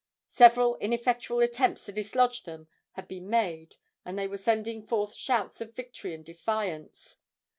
[0.33, 5.61] Several ineffectual attempts to dislodge them had been made, and they were sending forth shouts
[5.61, 7.17] of victory and defiance.